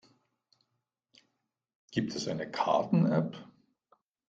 Gibt 1.91 2.15
es 2.15 2.27
eine 2.27 2.49
Karten-App? 2.49 3.37